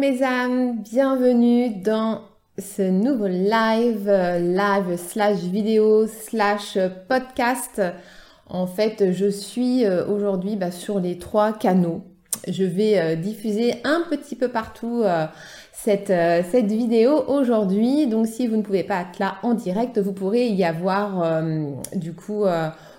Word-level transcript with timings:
mes 0.00 0.22
âmes, 0.22 0.78
bienvenue 0.78 1.68
dans 1.68 2.22
ce 2.58 2.80
nouveau 2.80 3.26
live, 3.26 4.08
live 4.08 4.96
slash 4.96 5.40
vidéo 5.40 6.06
slash 6.06 6.78
podcast. 7.06 7.82
En 8.48 8.66
fait, 8.66 9.12
je 9.12 9.26
suis 9.26 9.84
euh, 9.84 10.06
aujourd'hui 10.06 10.56
bah, 10.56 10.70
sur 10.70 11.00
les 11.00 11.18
trois 11.18 11.52
canaux. 11.52 12.02
Je 12.48 12.64
vais 12.64 12.98
euh, 12.98 13.14
diffuser 13.14 13.74
un 13.84 14.02
petit 14.08 14.36
peu 14.36 14.48
partout 14.48 15.02
euh, 15.04 15.26
cette, 15.74 16.12
cette 16.50 16.72
vidéo 16.72 17.22
aujourd'hui. 17.28 18.06
Donc 18.06 18.26
si 18.26 18.46
vous 18.46 18.56
ne 18.56 18.62
pouvez 18.62 18.84
pas 18.84 19.02
être 19.02 19.18
là 19.18 19.36
en 19.42 19.52
direct, 19.52 19.98
vous 19.98 20.14
pourrez 20.14 20.48
y 20.48 20.64
avoir 20.64 21.42
du 21.94 22.14
coup 22.14 22.44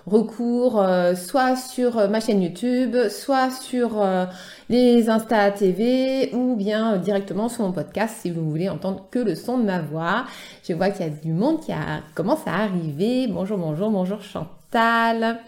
recours 0.06 0.80
euh, 0.80 1.14
soit 1.14 1.56
sur 1.56 1.98
euh, 1.98 2.08
ma 2.08 2.20
chaîne 2.20 2.42
YouTube, 2.42 2.96
soit 3.08 3.50
sur 3.50 4.02
euh, 4.02 4.26
les 4.68 5.08
Insta 5.08 5.50
TV 5.50 6.30
ou 6.34 6.56
bien 6.56 6.96
directement 6.96 7.48
sur 7.48 7.64
mon 7.64 7.72
podcast 7.72 8.16
si 8.20 8.30
vous 8.30 8.48
voulez 8.48 8.68
entendre 8.68 9.06
que 9.10 9.18
le 9.18 9.34
son 9.34 9.58
de 9.58 9.64
ma 9.64 9.80
voix. 9.80 10.24
Je 10.68 10.72
vois 10.74 10.90
qu'il 10.90 11.06
y 11.06 11.08
a 11.08 11.12
du 11.12 11.32
monde 11.32 11.60
qui 11.60 11.72
a, 11.72 12.00
commence 12.14 12.46
à 12.46 12.54
arriver. 12.54 13.26
Bonjour, 13.28 13.58
bonjour, 13.58 13.90
bonjour 13.90 14.22
Chantal. 14.22 15.40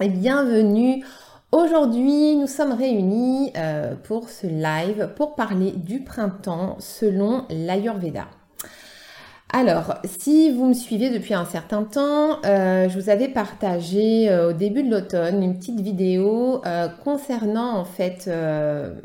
Et 0.00 0.08
bienvenue. 0.08 1.04
Aujourd'hui, 1.52 2.36
nous 2.36 2.46
sommes 2.46 2.72
réunis 2.72 3.52
pour 4.04 4.30
ce 4.30 4.46
live 4.46 5.10
pour 5.16 5.34
parler 5.34 5.72
du 5.72 6.00
printemps 6.00 6.76
selon 6.78 7.44
l'Ayurveda. 7.50 8.28
Alors, 9.52 9.94
si 10.04 10.52
vous 10.52 10.66
me 10.66 10.74
suivez 10.74 11.10
depuis 11.10 11.34
un 11.34 11.44
certain 11.44 11.82
temps, 11.82 12.38
euh, 12.44 12.88
je 12.88 12.96
vous 12.96 13.10
avais 13.10 13.26
partagé 13.26 14.30
euh, 14.30 14.50
au 14.50 14.52
début 14.52 14.84
de 14.84 14.90
l'automne 14.90 15.42
une 15.42 15.58
petite 15.58 15.80
vidéo 15.80 16.62
euh, 16.64 16.86
concernant 17.02 17.76
en 17.76 17.84
fait 17.84 18.30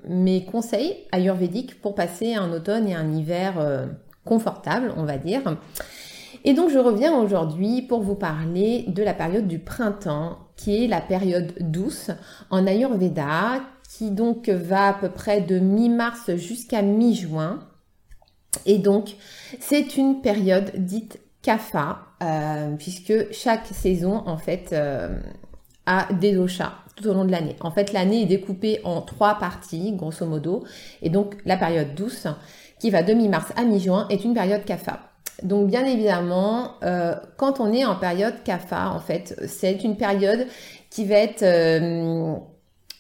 mes 0.08 0.46
conseils 0.46 0.98
ayurvédiques 1.12 1.82
pour 1.82 1.96
passer 1.96 2.36
un 2.36 2.52
automne 2.52 2.88
et 2.88 2.94
un 2.94 3.12
hiver 3.12 3.56
confortable, 4.23 4.94
on 4.98 5.04
va 5.04 5.18
dire. 5.18 5.42
Et 6.44 6.54
donc 6.54 6.70
je 6.70 6.78
reviens 6.78 7.18
aujourd'hui 7.18 7.82
pour 7.82 8.02
vous 8.02 8.16
parler 8.16 8.86
de 8.88 9.02
la 9.02 9.16
période 9.16 9.48
du 9.48 9.58
printemps, 9.58 10.38
qui 10.55 10.84
est 10.84 10.88
la 10.88 11.02
période 11.02 11.54
douce 11.60 12.11
en 12.52 12.67
Ayurveda, 12.67 13.61
qui 13.89 14.11
donc 14.11 14.50
va 14.50 14.89
à 14.89 14.94
peu 14.94 15.10
près 15.10 15.42
de 15.42 15.58
mi-mars 15.58 16.36
jusqu'à 16.36 16.84
mi-juin. 16.84 17.61
Et 18.66 18.77
donc, 18.77 19.16
c'est 19.60 19.98
une 19.98 20.21
période 20.21 20.71
dite 20.76 21.20
kapha, 21.42 21.99
euh, 22.23 22.76
puisque 22.77 23.32
chaque 23.32 23.67
saison, 23.67 24.23
en 24.26 24.38
fait, 24.38 24.70
euh, 24.73 25.20
a 25.86 26.11
des 26.14 26.33
doshas 26.33 26.73
tout 26.95 27.08
au 27.08 27.14
long 27.14 27.26
de 27.26 27.32
l'année. 27.32 27.55
En 27.60 27.71
fait, 27.71 27.93
l'année 27.93 28.23
est 28.23 28.26
découpée 28.26 28.80
en 28.83 29.02
trois 29.02 29.36
parties, 29.36 29.92
grosso 29.93 30.26
modo. 30.26 30.64
Et 31.02 31.10
donc, 31.10 31.36
la 31.45 31.58
période 31.58 31.93
douce, 31.93 32.27
qui 32.80 32.89
va 32.89 33.04
de 33.04 33.14
mi-mars 33.14 33.52
à 33.55 33.64
mi-juin, 33.64 34.08
est 34.10 34.23
une 34.23 34.33
période 34.33 34.64
kapha. 34.66 34.99
Donc, 35.43 35.67
bien 35.67 35.86
évidemment, 35.86 36.76
euh, 36.83 37.16
quand 37.37 37.60
on 37.60 37.72
est 37.73 37.86
en 37.86 37.95
période 37.95 38.36
kapha, 38.43 38.89
en 38.89 38.99
fait, 38.99 39.39
c'est 39.48 39.83
une 39.83 39.98
période 39.98 40.48
qui 40.89 41.05
va 41.05 41.16
être 41.16 41.43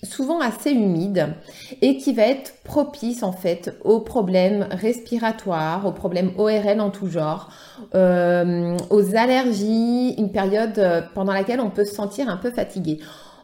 souvent 0.05 0.39
assez 0.39 0.71
humide 0.71 1.33
et 1.81 1.97
qui 1.97 2.13
va 2.13 2.23
être 2.23 2.53
propice 2.63 3.23
en 3.23 3.31
fait 3.31 3.75
aux 3.83 3.99
problèmes 3.99 4.67
respiratoires, 4.71 5.85
aux 5.85 5.91
problèmes 5.91 6.31
ORL 6.37 6.79
en 6.79 6.89
tout 6.89 7.07
genre, 7.07 7.49
euh, 7.93 8.77
aux 8.89 9.15
allergies, 9.15 10.15
une 10.17 10.31
période 10.31 10.77
euh, 10.77 11.01
pendant 11.13 11.33
laquelle 11.33 11.59
on 11.59 11.69
peut 11.69 11.85
se 11.85 11.93
sentir 11.93 12.29
un 12.29 12.37
peu 12.37 12.51
fatigué. 12.51 12.99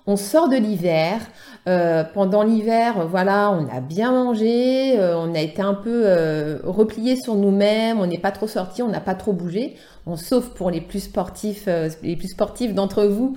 On 0.07 0.15
sort 0.15 0.49
de 0.49 0.55
l'hiver. 0.55 1.19
Euh, 1.67 2.03
pendant 2.03 2.41
l'hiver, 2.41 3.07
voilà, 3.07 3.51
on 3.51 3.67
a 3.69 3.81
bien 3.81 4.11
mangé, 4.11 4.97
on 4.97 5.35
a 5.35 5.39
été 5.39 5.61
un 5.61 5.75
peu 5.75 6.59
replié 6.63 7.15
sur 7.15 7.35
nous-mêmes, 7.35 7.99
on 7.99 8.07
n'est 8.07 8.17
pas 8.17 8.31
trop 8.31 8.47
sorti, 8.47 8.81
on 8.81 8.87
n'a 8.87 8.99
pas 8.99 9.13
trop 9.13 9.31
bougé. 9.31 9.75
Sauf 10.15 10.49
pour 10.55 10.71
les 10.71 10.81
plus 10.81 11.01
sportifs, 11.01 11.69
les 12.01 12.15
plus 12.15 12.29
sportifs 12.29 12.73
d'entre 12.73 13.03
vous, 13.03 13.35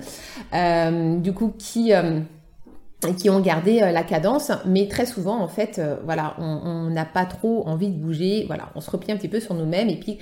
du 1.21 1.33
coup, 1.33 1.53
qui 1.55 1.93
qui 3.13 3.29
ont 3.29 3.39
gardé 3.39 3.81
euh, 3.81 3.91
la 3.91 4.03
cadence, 4.03 4.51
mais 4.65 4.87
très 4.87 5.05
souvent 5.05 5.39
en 5.39 5.47
fait, 5.47 5.79
euh, 5.79 5.97
voilà, 6.03 6.35
on 6.39 6.89
n'a 6.89 7.05
pas 7.05 7.25
trop 7.25 7.67
envie 7.67 7.89
de 7.89 7.97
bouger, 7.97 8.45
voilà, 8.47 8.69
on 8.75 8.81
se 8.81 8.89
replie 8.89 9.11
un 9.11 9.17
petit 9.17 9.27
peu 9.27 9.39
sur 9.39 9.53
nous-mêmes 9.53 9.89
et 9.89 9.97
puis 9.97 10.17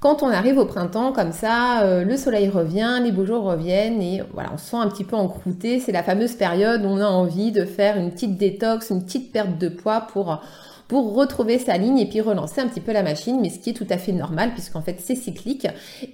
quand 0.00 0.22
on 0.22 0.28
arrive 0.28 0.58
au 0.58 0.66
printemps 0.66 1.12
comme 1.12 1.32
ça, 1.32 1.82
euh, 1.82 2.04
le 2.04 2.16
soleil 2.16 2.48
revient, 2.48 3.00
les 3.02 3.10
beaux 3.10 3.24
jours 3.24 3.44
reviennent 3.44 4.02
et 4.02 4.22
voilà, 4.34 4.50
on 4.52 4.58
se 4.58 4.70
sent 4.70 4.76
un 4.76 4.88
petit 4.88 5.04
peu 5.04 5.16
encrouté. 5.16 5.80
C'est 5.80 5.92
la 5.92 6.02
fameuse 6.02 6.34
période 6.34 6.84
où 6.84 6.88
on 6.88 7.00
a 7.00 7.06
envie 7.06 7.52
de 7.52 7.64
faire 7.64 7.96
une 7.96 8.10
petite 8.10 8.36
détox, 8.36 8.90
une 8.90 9.02
petite 9.02 9.32
perte 9.32 9.58
de 9.58 9.68
poids 9.68 10.02
pour 10.12 10.42
pour 10.88 11.14
retrouver 11.14 11.58
sa 11.58 11.78
ligne 11.78 11.98
et 11.98 12.06
puis 12.06 12.20
relancer 12.20 12.60
un 12.60 12.68
petit 12.68 12.82
peu 12.82 12.92
la 12.92 13.02
machine, 13.02 13.40
mais 13.40 13.48
ce 13.48 13.58
qui 13.58 13.70
est 13.70 13.72
tout 13.72 13.86
à 13.88 13.96
fait 13.96 14.12
normal 14.12 14.52
puisqu'en 14.52 14.82
fait 14.82 14.96
c'est 15.00 15.14
cyclique 15.14 15.66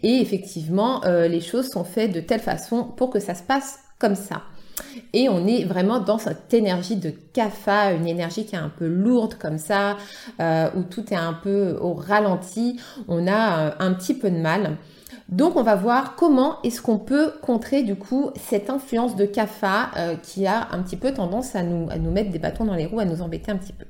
et 0.05 0.21
effectivement 0.21 1.01
les 1.05 1.41
choses 1.41 1.69
sont 1.69 1.83
faites 1.83 2.13
de 2.13 2.21
telle 2.21 2.39
façon 2.39 2.85
pour 2.85 3.11
que 3.11 3.19
ça 3.19 3.35
se 3.35 3.43
passe 3.43 3.81
comme 3.99 4.15
ça. 4.15 4.43
Et 5.13 5.29
on 5.29 5.47
est 5.47 5.65
vraiment 5.65 5.99
dans 5.99 6.19
cette 6.19 6.53
énergie 6.55 6.97
de 6.97 7.11
kapha, 7.11 7.93
une 7.93 8.07
énergie 8.07 8.47
qui 8.47 8.55
est 8.55 8.59
un 8.59 8.69
peu 8.69 8.87
lourde 8.87 9.35
comme 9.35 9.59
ça, 9.59 9.97
euh, 10.41 10.69
où 10.77 10.83
tout 10.83 11.13
est 11.13 11.17
un 11.17 11.33
peu 11.33 11.77
au 11.81 11.95
ralenti. 11.95 12.81
On 13.09 13.27
a 13.27 13.59
euh, 13.59 13.71
un 13.79 13.93
petit 13.93 14.15
peu 14.15 14.31
de 14.31 14.39
mal. 14.39 14.77
Donc 15.29 15.55
on 15.57 15.63
va 15.63 15.77
voir 15.77 16.17
comment 16.17 16.61
est-ce 16.63 16.83
qu'on 16.83 16.99
peut 16.99 17.33
contrer 17.41 17.85
du 17.85 17.95
coup 17.95 18.31
cette 18.37 18.69
influence 18.69 19.15
de 19.15 19.25
kapha 19.27 19.91
euh, 19.97 20.17
qui 20.17 20.47
a 20.47 20.69
un 20.73 20.83
petit 20.83 20.97
peu 20.97 21.13
tendance 21.13 21.55
à 21.55 21.63
nous, 21.63 22.11
mettre 22.11 22.31
des 22.31 22.41
bâtons 22.41 22.65
dans 22.65 22.75
les 22.75 22.87
roues, 22.87 22.99
à 22.99 23.05
nous 23.05 23.23
embêter 23.23 23.53
un 23.53 23.57
petit 23.57 23.73
peu. 23.73 23.87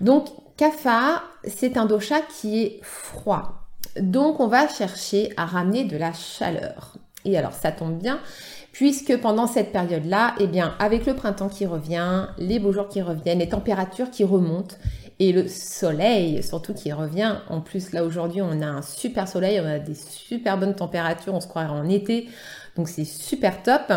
Donc 0.00 0.28
kapha, 0.56 1.22
c'est 1.44 1.76
un 1.76 1.84
dosha 1.84 2.20
qui 2.22 2.62
est 2.62 2.80
froid. 2.82 3.68
Donc 4.00 4.40
on 4.40 4.46
va 4.46 4.68
chercher 4.68 5.32
à 5.36 5.44
ramener 5.44 5.84
de 5.84 5.98
la 5.98 6.14
chaleur. 6.14 6.96
Et 7.26 7.36
alors 7.36 7.52
ça 7.52 7.70
tombe 7.70 7.98
bien 7.98 8.20
puisque 8.76 9.16
pendant 9.16 9.46
cette 9.46 9.72
période-là, 9.72 10.34
eh 10.38 10.46
bien, 10.46 10.74
avec 10.78 11.06
le 11.06 11.14
printemps 11.14 11.48
qui 11.48 11.64
revient, 11.64 12.26
les 12.36 12.58
beaux 12.58 12.72
jours 12.72 12.88
qui 12.88 13.00
reviennent, 13.00 13.38
les 13.38 13.48
températures 13.48 14.10
qui 14.10 14.22
remontent 14.22 14.76
et 15.18 15.32
le 15.32 15.48
soleil 15.48 16.42
surtout 16.42 16.74
qui 16.74 16.92
revient. 16.92 17.36
En 17.48 17.62
plus, 17.62 17.92
là 17.92 18.04
aujourd'hui, 18.04 18.42
on 18.42 18.60
a 18.60 18.66
un 18.66 18.82
super 18.82 19.28
soleil, 19.28 19.58
on 19.60 19.66
a 19.66 19.78
des 19.78 19.94
super 19.94 20.58
bonnes 20.58 20.74
températures, 20.74 21.32
on 21.32 21.40
se 21.40 21.46
croirait 21.46 21.70
en 21.70 21.88
été, 21.88 22.28
donc 22.76 22.90
c'est 22.90 23.06
super 23.06 23.62
top. 23.62 23.94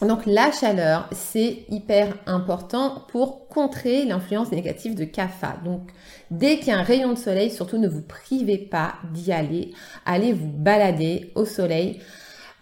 Donc 0.00 0.24
la 0.24 0.50
chaleur, 0.50 1.06
c'est 1.12 1.66
hyper 1.68 2.14
important 2.24 3.04
pour 3.08 3.48
contrer 3.48 4.06
l'influence 4.06 4.50
négative 4.50 4.94
de 4.94 5.04
CAFA. 5.04 5.58
Donc 5.62 5.90
dès 6.30 6.56
qu'il 6.56 6.68
y 6.68 6.70
a 6.70 6.78
un 6.78 6.84
rayon 6.84 7.12
de 7.12 7.18
soleil, 7.18 7.50
surtout 7.50 7.76
ne 7.76 7.88
vous 7.88 8.00
privez 8.00 8.56
pas 8.56 8.94
d'y 9.12 9.30
aller. 9.30 9.72
Allez 10.06 10.32
vous 10.32 10.48
balader 10.48 11.32
au 11.34 11.44
soleil. 11.44 12.00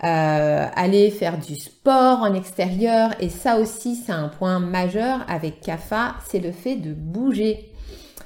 Euh, 0.04 0.66
aller 0.76 1.10
faire 1.10 1.38
du 1.38 1.56
sport 1.56 2.20
en 2.20 2.34
extérieur. 2.34 3.12
Et 3.18 3.30
ça 3.30 3.56
aussi, 3.56 3.96
c'est 3.96 4.12
un 4.12 4.28
point 4.28 4.58
majeur 4.58 5.24
avec 5.26 5.60
CAFA, 5.62 6.16
c'est 6.26 6.38
le 6.38 6.52
fait 6.52 6.76
de 6.76 6.92
bouger. 6.92 7.72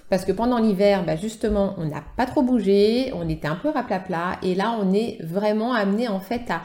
Parce 0.09 0.25
que 0.25 0.33
pendant 0.33 0.59
l'hiver, 0.59 1.05
bah 1.07 1.15
justement, 1.15 1.75
on 1.79 1.87
n'a 1.87 2.03
pas 2.17 2.27
trop 2.27 2.43
bougé, 2.43 3.13
on 3.15 3.29
était 3.29 3.47
un 3.47 3.55
peu 3.55 3.69
raplapla, 3.69 4.39
et 4.43 4.57
là, 4.57 4.77
on 4.81 4.93
est 4.93 5.19
vraiment 5.23 5.73
amené 5.73 6.09
en 6.09 6.19
fait 6.19 6.51
à, 6.51 6.63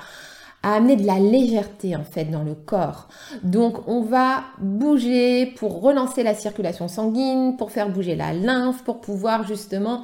à 0.65 0.73
amener 0.73 0.95
de 0.95 1.05
la 1.05 1.19
légèreté 1.19 1.95
en 1.95 2.03
fait 2.03 2.25
dans 2.25 2.41
le 2.41 2.55
corps. 2.55 3.07
Donc 3.43 3.87
on 3.87 4.01
va 4.01 4.45
bouger 4.57 5.45
pour 5.45 5.79
relancer 5.79 6.23
la 6.23 6.33
circulation 6.33 6.87
sanguine, 6.87 7.55
pour 7.55 7.71
faire 7.71 7.89
bouger 7.89 8.15
la 8.15 8.33
lymphe, 8.33 8.83
pour 8.83 8.99
pouvoir 8.99 9.45
justement 9.45 10.01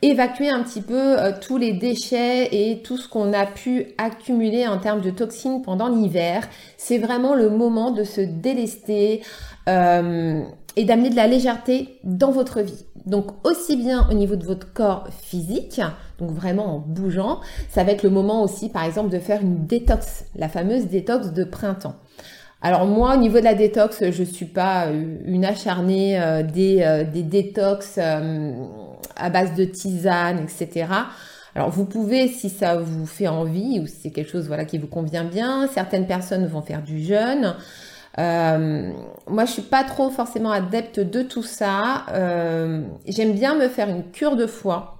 évacuer 0.00 0.48
un 0.48 0.62
petit 0.62 0.80
peu 0.80 1.18
euh, 1.18 1.32
tous 1.38 1.58
les 1.58 1.74
déchets 1.74 2.48
et 2.52 2.80
tout 2.80 2.96
ce 2.96 3.06
qu'on 3.06 3.34
a 3.34 3.44
pu 3.44 3.88
accumuler 3.98 4.66
en 4.66 4.78
termes 4.78 5.02
de 5.02 5.10
toxines 5.10 5.60
pendant 5.60 5.88
l'hiver. 5.88 6.48
C'est 6.78 6.98
vraiment 6.98 7.34
le 7.34 7.50
moment 7.50 7.90
de 7.90 8.04
se 8.04 8.22
délester. 8.22 9.22
Euh, 9.68 10.42
et 10.78 10.84
d'amener 10.84 11.10
de 11.10 11.16
la 11.16 11.26
légèreté 11.26 11.98
dans 12.04 12.30
votre 12.30 12.60
vie. 12.60 12.84
Donc 13.04 13.44
aussi 13.44 13.76
bien 13.76 14.06
au 14.10 14.14
niveau 14.14 14.36
de 14.36 14.44
votre 14.44 14.72
corps 14.72 15.08
physique, 15.22 15.80
donc 16.20 16.30
vraiment 16.30 16.76
en 16.76 16.78
bougeant, 16.78 17.40
ça 17.68 17.82
va 17.82 17.90
être 17.90 18.04
le 18.04 18.10
moment 18.10 18.44
aussi 18.44 18.68
par 18.68 18.84
exemple 18.84 19.10
de 19.10 19.18
faire 19.18 19.42
une 19.42 19.66
détox, 19.66 20.26
la 20.36 20.48
fameuse 20.48 20.86
détox 20.86 21.32
de 21.32 21.42
printemps. 21.42 21.96
Alors 22.62 22.86
moi, 22.86 23.14
au 23.14 23.16
niveau 23.18 23.38
de 23.38 23.44
la 23.44 23.54
détox, 23.54 24.10
je 24.10 24.22
suis 24.22 24.46
pas 24.46 24.86
euh, 24.86 25.16
une 25.26 25.44
acharnée 25.44 26.20
euh, 26.20 26.42
des, 26.42 26.82
euh, 26.82 27.04
des 27.04 27.22
détox 27.22 27.98
à 27.98 29.30
base 29.30 29.54
de 29.54 29.64
tisane, 29.64 30.38
etc. 30.38 30.86
Alors 31.56 31.70
vous 31.70 31.86
pouvez, 31.86 32.28
si 32.28 32.50
ça 32.50 32.76
vous 32.76 33.06
fait 33.06 33.26
envie 33.26 33.80
ou 33.80 33.86
si 33.88 33.96
c'est 34.02 34.10
quelque 34.10 34.30
chose 34.30 34.46
voilà 34.46 34.64
qui 34.64 34.78
vous 34.78 34.86
convient 34.86 35.24
bien, 35.24 35.68
certaines 35.74 36.06
personnes 36.06 36.46
vont 36.46 36.62
faire 36.62 36.82
du 36.82 37.02
jeûne. 37.02 37.56
Euh, 38.18 38.92
moi, 39.28 39.44
je 39.44 39.52
suis 39.52 39.62
pas 39.62 39.84
trop 39.84 40.10
forcément 40.10 40.50
adepte 40.50 41.00
de 41.00 41.22
tout 41.22 41.42
ça. 41.42 42.06
Euh, 42.12 42.82
j'aime 43.06 43.32
bien 43.32 43.54
me 43.54 43.68
faire 43.68 43.88
une 43.88 44.10
cure 44.10 44.36
de 44.36 44.46
foie. 44.46 44.96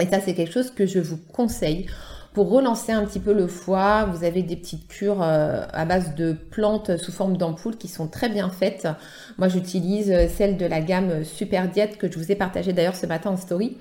Et 0.00 0.06
ça, 0.06 0.20
c'est 0.20 0.34
quelque 0.34 0.52
chose 0.52 0.70
que 0.70 0.86
je 0.86 0.98
vous 0.98 1.18
conseille. 1.32 1.86
Pour 2.32 2.48
relancer 2.48 2.92
un 2.92 3.04
petit 3.04 3.18
peu 3.18 3.32
le 3.32 3.48
foie, 3.48 4.04
vous 4.04 4.22
avez 4.22 4.42
des 4.42 4.56
petites 4.56 4.86
cures 4.86 5.20
euh, 5.20 5.64
à 5.72 5.84
base 5.84 6.14
de 6.14 6.32
plantes 6.32 6.96
sous 6.96 7.10
forme 7.10 7.36
d'ampoule 7.36 7.76
qui 7.76 7.88
sont 7.88 8.06
très 8.06 8.28
bien 8.28 8.50
faites. 8.50 8.88
Moi, 9.36 9.48
j'utilise 9.48 10.12
celle 10.28 10.56
de 10.56 10.66
la 10.66 10.80
gamme 10.80 11.24
Super 11.24 11.68
Diète 11.68 11.98
que 11.98 12.10
je 12.10 12.18
vous 12.18 12.30
ai 12.30 12.36
partagée 12.36 12.72
d'ailleurs 12.72 12.96
ce 12.96 13.06
matin 13.06 13.30
en 13.30 13.36
story. 13.36 13.76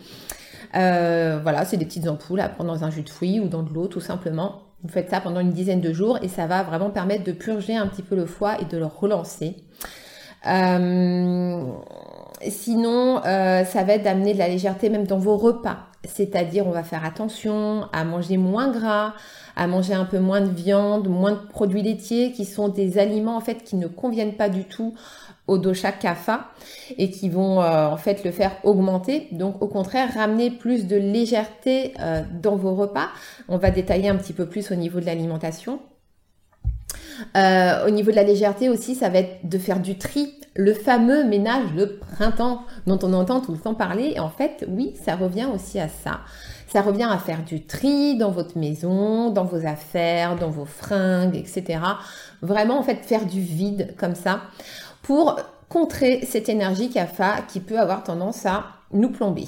voilà, 0.73 1.63
c'est 1.65 1.77
des 1.77 1.85
petites 1.85 2.07
ampoules 2.07 2.41
à 2.41 2.49
prendre 2.49 2.73
dans 2.73 2.83
un 2.83 2.89
jus 2.89 3.03
de 3.03 3.09
fruits 3.09 3.39
ou 3.39 3.47
dans 3.47 3.63
de 3.63 3.71
l'eau 3.71 3.87
tout 3.87 4.01
simplement. 4.01 4.68
Vous 4.83 4.89
faites 4.89 5.09
ça 5.09 5.19
pendant 5.19 5.41
une 5.41 5.51
dizaine 5.51 5.81
de 5.81 5.91
jours 5.91 6.19
et 6.21 6.27
ça 6.27 6.47
va 6.47 6.63
vraiment 6.63 6.89
permettre 6.89 7.23
de 7.23 7.31
purger 7.31 7.75
un 7.75 7.87
petit 7.87 8.01
peu 8.01 8.15
le 8.15 8.25
foie 8.25 8.59
et 8.61 8.65
de 8.65 8.77
le 8.77 8.85
relancer. 8.85 9.57
Euh, 10.47 11.63
sinon, 12.47 13.21
euh, 13.25 13.65
ça 13.65 13.83
va 13.83 13.93
être 13.93 14.03
d'amener 14.03 14.33
de 14.33 14.39
la 14.39 14.47
légèreté 14.47 14.89
même 14.89 15.05
dans 15.05 15.17
vos 15.17 15.37
repas. 15.37 15.79
C'est-à-dire, 16.05 16.65
on 16.65 16.71
va 16.71 16.83
faire 16.83 17.03
attention 17.03 17.87
à 17.91 18.05
manger 18.05 18.37
moins 18.37 18.71
gras, 18.71 19.13
à 19.55 19.67
manger 19.67 19.93
un 19.93 20.05
peu 20.05 20.19
moins 20.19 20.41
de 20.41 20.49
viande, 20.49 21.07
moins 21.07 21.33
de 21.33 21.47
produits 21.47 21.81
laitiers, 21.81 22.31
qui 22.31 22.45
sont 22.45 22.69
des 22.69 22.97
aliments 22.97 23.37
en 23.37 23.41
fait 23.41 23.63
qui 23.63 23.75
ne 23.75 23.87
conviennent 23.87 24.35
pas 24.35 24.49
du 24.49 24.65
tout 24.65 24.93
au 25.47 25.57
dosha 25.57 25.91
kapha 25.91 26.51
et 26.97 27.09
qui 27.09 27.27
vont 27.27 27.61
euh, 27.61 27.87
en 27.87 27.97
fait 27.97 28.23
le 28.23 28.31
faire 28.31 28.51
augmenter. 28.63 29.27
Donc 29.31 29.61
au 29.61 29.67
contraire, 29.67 30.13
ramener 30.13 30.51
plus 30.51 30.87
de 30.87 30.95
légèreté 30.95 31.93
euh, 31.99 32.21
dans 32.41 32.55
vos 32.55 32.75
repas. 32.75 33.09
On 33.47 33.57
va 33.57 33.71
détailler 33.71 34.09
un 34.09 34.15
petit 34.15 34.33
peu 34.33 34.45
plus 34.45 34.71
au 34.71 34.75
niveau 34.75 34.99
de 34.99 35.05
l'alimentation. 35.05 35.79
Euh, 37.35 37.85
au 37.85 37.89
niveau 37.89 38.11
de 38.11 38.15
la 38.15 38.23
légèreté 38.23 38.69
aussi, 38.69 38.95
ça 38.95 39.09
va 39.09 39.19
être 39.19 39.47
de 39.47 39.57
faire 39.57 39.79
du 39.79 39.97
tri, 39.97 40.33
le 40.55 40.73
fameux 40.73 41.23
ménage 41.23 41.73
de 41.73 41.85
printemps 41.85 42.63
dont 42.87 42.99
on 43.03 43.13
entend 43.13 43.39
tout 43.39 43.51
le 43.51 43.57
temps 43.57 43.75
parler. 43.75 44.19
En 44.19 44.29
fait, 44.29 44.65
oui, 44.67 44.93
ça 45.03 45.15
revient 45.15 45.47
aussi 45.53 45.79
à 45.79 45.87
ça. 45.87 46.21
Ça 46.67 46.81
revient 46.81 47.07
à 47.09 47.17
faire 47.17 47.43
du 47.43 47.65
tri 47.65 48.17
dans 48.17 48.31
votre 48.31 48.57
maison, 48.57 49.31
dans 49.31 49.45
vos 49.45 49.65
affaires, 49.65 50.35
dans 50.35 50.49
vos 50.49 50.65
fringues, 50.65 51.35
etc. 51.35 51.79
Vraiment, 52.41 52.79
en 52.79 52.83
fait, 52.83 53.05
faire 53.05 53.25
du 53.25 53.41
vide 53.41 53.95
comme 53.97 54.15
ça 54.15 54.41
pour 55.01 55.39
contrer 55.67 56.25
cette 56.25 56.49
énergie 56.49 56.89
CAFA 56.89 57.41
qui 57.47 57.59
peut 57.59 57.79
avoir 57.79 58.03
tendance 58.03 58.45
à 58.45 58.65
nous 58.91 59.09
plomber. 59.09 59.47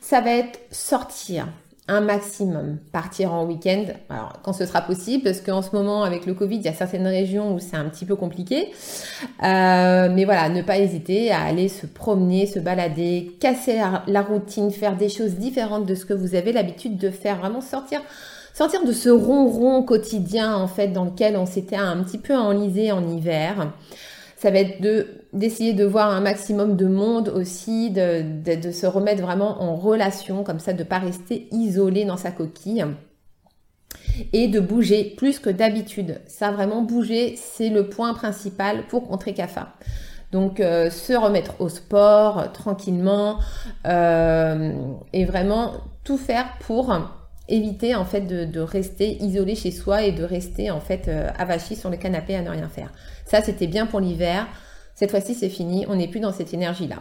Ça 0.00 0.20
va 0.20 0.30
être 0.30 0.60
sortir 0.70 1.46
un 1.90 2.00
maximum, 2.00 2.78
partir 2.92 3.34
en 3.34 3.44
week-end, 3.44 3.84
alors 4.08 4.34
quand 4.44 4.52
ce 4.52 4.64
sera 4.64 4.80
possible, 4.80 5.24
parce 5.24 5.40
qu'en 5.40 5.60
ce 5.60 5.74
moment 5.74 6.04
avec 6.04 6.24
le 6.24 6.34
Covid, 6.34 6.56
il 6.56 6.62
y 6.62 6.68
a 6.68 6.72
certaines 6.72 7.06
régions 7.06 7.52
où 7.54 7.58
c'est 7.58 7.76
un 7.76 7.84
petit 7.86 8.04
peu 8.04 8.14
compliqué, 8.14 8.70
euh, 9.42 10.08
mais 10.14 10.24
voilà, 10.24 10.48
ne 10.48 10.62
pas 10.62 10.78
hésiter 10.78 11.32
à 11.32 11.40
aller 11.42 11.68
se 11.68 11.86
promener, 11.86 12.46
se 12.46 12.60
balader, 12.60 13.32
casser 13.40 13.76
la, 13.76 14.04
la, 14.06 14.22
routine, 14.22 14.70
faire 14.70 14.96
des 14.96 15.08
choses 15.08 15.34
différentes 15.34 15.84
de 15.84 15.96
ce 15.96 16.04
que 16.04 16.14
vous 16.14 16.36
avez 16.36 16.52
l'habitude 16.52 16.96
de 16.96 17.10
faire, 17.10 17.38
vraiment 17.38 17.60
sortir, 17.60 18.00
sortir 18.54 18.84
de 18.84 18.92
ce 18.92 19.08
ronron 19.08 19.82
quotidien 19.82 20.54
en 20.54 20.68
fait 20.68 20.88
dans 20.88 21.06
lequel 21.06 21.36
on 21.36 21.46
s'était 21.46 21.76
un 21.76 22.02
petit 22.04 22.18
peu 22.18 22.36
enlisé 22.36 22.92
en 22.92 23.06
hiver 23.08 23.72
ça 24.40 24.50
va 24.50 24.58
être 24.58 24.80
de 24.80 25.06
d'essayer 25.32 25.74
de 25.74 25.84
voir 25.84 26.10
un 26.10 26.20
maximum 26.20 26.76
de 26.76 26.86
monde 26.86 27.28
aussi, 27.28 27.90
de, 27.90 28.24
de, 28.56 28.70
se 28.72 28.86
remettre 28.86 29.22
vraiment 29.22 29.62
en 29.62 29.76
relation, 29.76 30.42
comme 30.42 30.58
ça, 30.58 30.72
de 30.72 30.82
pas 30.82 30.98
rester 30.98 31.46
isolé 31.52 32.04
dans 32.04 32.16
sa 32.16 32.32
coquille. 32.32 32.84
Et 34.32 34.48
de 34.48 34.58
bouger 34.58 35.14
plus 35.16 35.38
que 35.38 35.50
d'habitude. 35.50 36.20
Ça, 36.26 36.50
vraiment, 36.50 36.82
bouger, 36.82 37.36
c'est 37.36 37.68
le 37.68 37.88
point 37.88 38.12
principal 38.12 38.86
pour 38.88 39.06
contrer 39.06 39.34
CAFA. 39.34 39.74
Donc, 40.32 40.60
euh, 40.60 40.90
se 40.90 41.12
remettre 41.12 41.60
au 41.60 41.68
sport 41.68 42.38
euh, 42.38 42.46
tranquillement 42.46 43.38
euh, 43.86 44.72
et 45.12 45.24
vraiment 45.24 45.74
tout 46.04 46.18
faire 46.18 46.46
pour 46.60 46.96
éviter 47.48 47.96
en 47.96 48.04
fait 48.04 48.20
de, 48.20 48.60
rester 48.60 49.16
isolé 49.22 49.56
chez 49.56 49.72
soi 49.72 50.02
et 50.02 50.12
de 50.12 50.22
rester 50.22 50.70
en 50.70 50.78
fait 50.78 51.10
avachi 51.36 51.74
sur 51.74 51.90
le 51.90 51.96
canapé 51.96 52.36
à 52.36 52.42
ne 52.42 52.50
rien 52.50 52.68
faire. 52.68 52.92
Ça 53.30 53.42
c'était 53.42 53.68
bien 53.68 53.86
pour 53.86 54.00
l'hiver. 54.00 54.48
Cette 54.96 55.12
fois-ci 55.12 55.34
c'est 55.34 55.48
fini, 55.48 55.86
on 55.88 55.94
n'est 55.94 56.08
plus 56.08 56.18
dans 56.18 56.32
cette 56.32 56.52
énergie-là. 56.52 56.96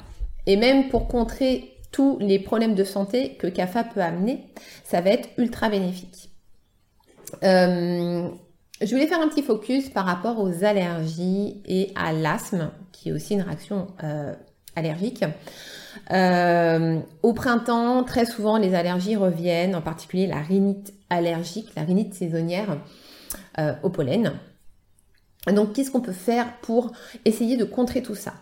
Et 0.46 0.58
même 0.58 0.90
pour 0.90 1.08
contrer 1.08 1.74
tous 1.92 2.20
les 2.20 2.38
problèmes 2.38 2.76
de 2.76 2.84
santé 2.84 3.34
que 3.40 3.48
CAFA 3.48 3.84
peut 3.84 4.02
amener, 4.02 4.46
ça 4.84 5.02
va 5.02 5.10
être 5.10 5.28
ultra 5.40 5.70
bénéfique. 5.70 6.30
Euh, 7.44 8.30
je 8.80 8.90
voulais 8.92 9.08
faire 9.08 9.20
un 9.20 9.28
petit 9.28 9.42
focus 9.42 9.90
par 9.90 10.06
rapport 10.06 10.40
aux 10.40 10.64
allergies 10.64 11.64
et 11.66 11.92
à 11.96 12.14
l'asthme, 12.14 12.70
qui 12.92 13.10
est 13.10 13.12
aussi 13.12 13.34
une 13.34 13.42
réaction 13.42 13.88
euh, 14.04 14.36
allergique. 14.76 15.26
Euh, 16.12 17.00
au 17.24 17.34
printemps, 17.34 18.04
très 18.04 18.26
souvent, 18.26 18.58
les 18.58 18.76
allergies 18.76 19.16
reviennent, 19.16 19.76
en 19.76 19.82
particulier 19.82 20.28
la 20.28 20.42
rhinite 20.42 20.94
allergique, 21.10 21.70
la 21.76 21.82
rhinite 21.82 22.14
saisonnière 22.14 22.78
au 23.84 23.90
pollen. 23.90 24.32
Donc, 25.48 25.74
qu'est-ce 25.74 25.92
qu'on 25.92 26.02
peut 26.02 26.12
faire 26.12 26.58
pour 26.62 26.92
essayer 27.26 27.58
de 27.58 27.66
contrer 27.66 28.02
tout 28.02 28.16
ça? 28.16 28.34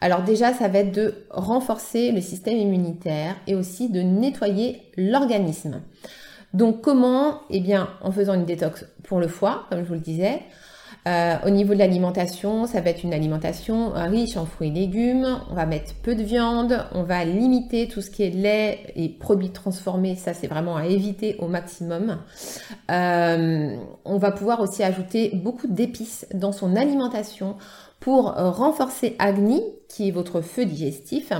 Alors 0.00 0.22
déjà, 0.22 0.52
ça 0.52 0.68
va 0.68 0.80
être 0.80 0.92
de 0.92 1.24
renforcer 1.30 2.12
le 2.12 2.20
système 2.20 2.58
immunitaire 2.58 3.36
et 3.46 3.54
aussi 3.54 3.88
de 3.88 4.02
nettoyer 4.02 4.82
l'organisme. 4.96 5.80
Donc 6.52 6.82
comment? 6.82 7.40
Eh 7.48 7.60
bien, 7.60 7.88
en 8.02 8.12
faisant 8.12 8.34
une 8.34 8.44
détox 8.44 8.84
pour 9.04 9.18
le 9.18 9.28
foie, 9.28 9.66
comme 9.70 9.82
je 9.82 9.88
vous 9.88 9.94
le 9.94 10.00
disais, 10.00 10.42
euh, 11.06 11.36
au 11.44 11.50
niveau 11.50 11.74
de 11.74 11.78
l'alimentation, 11.78 12.66
ça 12.66 12.80
va 12.80 12.88
être 12.88 13.04
une 13.04 13.12
alimentation 13.12 13.92
riche 13.94 14.38
en 14.38 14.46
fruits 14.46 14.68
et 14.68 14.72
légumes. 14.72 15.38
On 15.50 15.54
va 15.54 15.66
mettre 15.66 15.94
peu 15.96 16.14
de 16.14 16.22
viande. 16.22 16.86
On 16.92 17.02
va 17.02 17.24
limiter 17.24 17.88
tout 17.88 18.00
ce 18.00 18.10
qui 18.10 18.22
est 18.22 18.30
lait 18.30 18.78
et 18.96 19.10
produits 19.10 19.50
transformés. 19.50 20.16
Ça, 20.16 20.32
c'est 20.32 20.46
vraiment 20.46 20.76
à 20.76 20.86
éviter 20.86 21.36
au 21.40 21.48
maximum. 21.48 22.18
Euh, 22.90 23.76
on 24.06 24.16
va 24.16 24.32
pouvoir 24.32 24.60
aussi 24.60 24.82
ajouter 24.82 25.30
beaucoup 25.34 25.66
d'épices 25.66 26.26
dans 26.32 26.52
son 26.52 26.74
alimentation 26.74 27.56
pour 28.00 28.32
renforcer 28.34 29.14
Agni, 29.18 29.62
qui 29.88 30.08
est 30.08 30.10
votre 30.10 30.40
feu 30.40 30.64
digestif. 30.64 31.32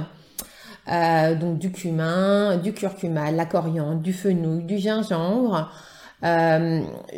Euh, 0.92 1.34
donc 1.34 1.58
du 1.58 1.72
cumin, 1.72 2.58
du 2.58 2.74
curcuma, 2.74 3.30
la 3.30 3.46
coriandre, 3.46 4.00
du 4.00 4.12
fenouil, 4.12 4.64
du 4.64 4.76
gingembre, 4.76 5.72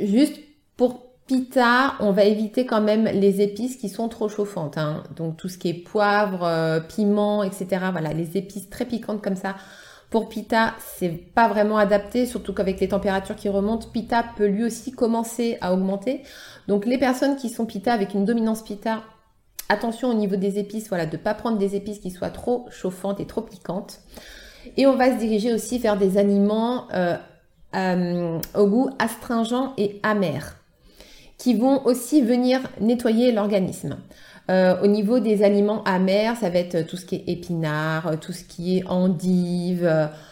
juste 0.00 0.37
pour 0.76 1.05
Pita, 1.26 1.97
on 1.99 2.12
va 2.12 2.25
éviter 2.25 2.66
quand 2.66 2.80
même 2.80 3.04
les 3.06 3.40
épices 3.40 3.76
qui 3.76 3.88
sont 3.88 4.09
trop 4.09 4.28
chauffantes. 4.28 4.78
Hein. 4.78 5.02
Donc 5.16 5.37
tout 5.37 5.49
ce 5.49 5.59
qui 5.59 5.68
est 5.68 5.75
poivre, 5.75 6.45
euh, 6.45 6.78
piment, 6.78 7.42
etc. 7.42 7.66
Voilà, 7.90 8.12
les 8.12 8.37
épices 8.37 8.71
très 8.71 8.85
piquantes 8.85 9.23
comme 9.23 9.35
ça. 9.35 9.56
Pour 10.11 10.28
Pita, 10.28 10.75
c'est 10.78 11.09
pas 11.09 11.49
vraiment 11.49 11.78
adapté, 11.78 12.26
surtout 12.26 12.54
qu'avec 12.54 12.78
les 12.78 12.88
températures 12.88 13.35
qui 13.35 13.49
remontent, 13.49 13.88
Pita 13.92 14.25
peut 14.37 14.47
lui 14.47 14.62
aussi 14.62 14.92
commencer 14.92 15.59
à 15.61 15.75
augmenter. 15.75 16.23
Donc 16.68 16.87
les 16.87 16.97
personnes 16.97 17.35
qui 17.35 17.49
sont 17.49 17.66
Pita 17.66 17.92
avec 17.92 18.14
une 18.14 18.25
dominance 18.25 18.62
Pita, 18.62 19.02
attention 19.68 20.11
au 20.11 20.14
niveau 20.14 20.37
des 20.37 20.61
épices, 20.61 20.88
voilà, 20.88 21.06
de 21.06 21.16
pas 21.16 21.35
prendre 21.35 21.59
des 21.59 21.75
épices 21.75 21.99
qui 21.99 22.12
soient 22.12 22.30
trop 22.30 22.66
chauffantes 22.71 23.18
et 23.18 23.26
trop 23.26 23.40
piquantes. 23.40 23.99
Et 24.76 24.87
on 24.87 24.95
va 24.95 25.12
se 25.12 25.18
diriger 25.18 25.52
aussi 25.52 25.80
vers 25.80 25.97
des 25.97 26.18
aliments 26.18 26.87
euh, 26.95 27.16
euh, 27.75 28.38
au 28.54 28.66
goût 28.68 28.90
astringent 29.00 29.73
et 29.76 29.99
amer 30.04 30.56
qui 31.38 31.55
vont 31.55 31.85
aussi 31.87 32.23
venir 32.23 32.61
nettoyer 32.81 33.33
l'organisme. 33.33 33.97
au 34.49 34.87
niveau 34.87 35.19
des 35.19 35.43
aliments 35.43 35.83
amers, 35.85 36.37
ça 36.37 36.50
va 36.50 36.59
être 36.61 36.87
tout 36.87 36.97
ce 36.97 37.05
qui 37.05 37.16
est 37.16 37.25
épinards, 37.26 38.19
tout 38.21 38.33
ce 38.33 38.45
qui 38.45 38.78
est 38.78 38.87
endives, 38.87 39.87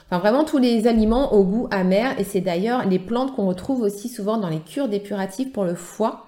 enfin 0.06 0.18
vraiment 0.18 0.44
tous 0.44 0.58
les 0.58 0.86
aliments 0.86 1.34
au 1.34 1.44
goût 1.44 1.68
amer. 1.70 2.14
Et 2.18 2.24
c'est 2.24 2.40
d'ailleurs 2.40 2.88
les 2.88 2.98
plantes 3.00 3.34
qu'on 3.34 3.46
retrouve 3.46 3.82
aussi 3.82 4.08
souvent 4.08 4.38
dans 4.38 4.48
les 4.48 4.60
cures 4.60 4.88
dépuratives 4.88 5.50
pour 5.50 5.64
le 5.64 5.74
foie. 5.74 6.26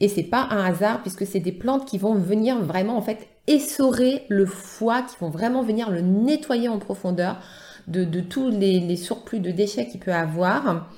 Et 0.00 0.08
c'est 0.08 0.22
pas 0.22 0.46
un 0.50 0.64
hasard 0.64 1.00
puisque 1.02 1.26
c'est 1.26 1.40
des 1.40 1.52
plantes 1.52 1.86
qui 1.86 1.98
vont 1.98 2.14
venir 2.14 2.58
vraiment 2.60 2.96
en 2.96 3.02
fait 3.02 3.28
essorer 3.46 4.24
le 4.28 4.46
foie, 4.46 5.02
qui 5.02 5.16
vont 5.20 5.30
vraiment 5.30 5.62
venir 5.62 5.90
le 5.90 6.00
nettoyer 6.00 6.68
en 6.68 6.78
profondeur 6.78 7.38
de, 7.88 8.20
tous 8.20 8.48
les, 8.48 8.96
surplus 8.96 9.40
de 9.40 9.50
déchets 9.50 9.88
qu'il 9.88 10.00
peut 10.00 10.12
avoir. 10.12 10.88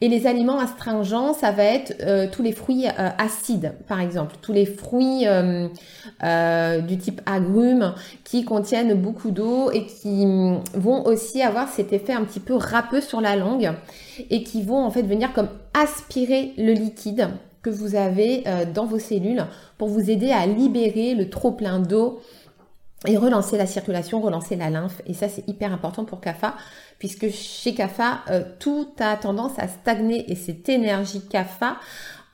Et 0.00 0.08
les 0.08 0.26
aliments 0.26 0.58
astringents, 0.58 1.32
ça 1.32 1.50
va 1.50 1.64
être 1.64 1.96
euh, 2.00 2.26
tous 2.30 2.42
les 2.42 2.52
fruits 2.52 2.86
euh, 2.86 3.08
acides, 3.18 3.72
par 3.88 4.00
exemple, 4.00 4.36
tous 4.42 4.52
les 4.52 4.66
fruits 4.66 5.26
euh, 5.26 6.80
du 6.80 6.98
type 6.98 7.20
agrumes 7.26 7.94
qui 8.24 8.44
contiennent 8.44 8.94
beaucoup 8.94 9.30
d'eau 9.30 9.70
et 9.70 9.86
qui 9.86 10.26
mm, 10.26 10.60
vont 10.74 11.04
aussi 11.06 11.42
avoir 11.42 11.68
cet 11.68 11.92
effet 11.92 12.12
un 12.12 12.24
petit 12.24 12.40
peu 12.40 12.54
râpeux 12.54 13.00
sur 13.00 13.20
la 13.20 13.36
langue 13.36 13.72
et 14.30 14.42
qui 14.42 14.62
vont 14.62 14.84
en 14.84 14.90
fait 14.90 15.02
venir 15.02 15.32
comme 15.32 15.48
aspirer 15.74 16.52
le 16.56 16.72
liquide 16.72 17.28
que 17.62 17.70
vous 17.70 17.96
avez 17.96 18.44
dans 18.74 18.86
vos 18.86 19.00
cellules 19.00 19.44
pour 19.76 19.88
vous 19.88 20.08
aider 20.08 20.30
à 20.30 20.46
libérer 20.46 21.14
le 21.14 21.28
trop 21.28 21.50
plein 21.50 21.80
d'eau 21.80 22.20
et 23.06 23.16
relancer 23.16 23.56
la 23.56 23.66
circulation, 23.66 24.20
relancer 24.20 24.56
la 24.56 24.70
lymphe. 24.70 25.00
Et 25.06 25.14
ça, 25.14 25.28
c'est 25.28 25.46
hyper 25.48 25.72
important 25.72 26.04
pour 26.04 26.20
CAFA, 26.20 26.54
puisque 26.98 27.30
chez 27.30 27.74
CAFA, 27.74 28.20
euh, 28.30 28.42
tout 28.58 28.88
a 28.98 29.16
tendance 29.16 29.58
à 29.58 29.68
stagner 29.68 30.30
et 30.30 30.34
cette 30.34 30.68
énergie 30.68 31.26
CAFA, 31.28 31.76